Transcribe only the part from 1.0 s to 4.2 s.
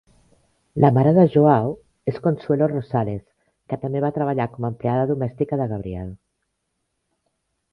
de Joao és Consuelo Rosales, que també va